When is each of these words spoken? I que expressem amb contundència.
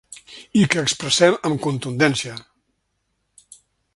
I 0.61 0.63
que 0.75 0.85
expressem 0.87 1.37
amb 1.49 1.61
contundència. 1.67 2.39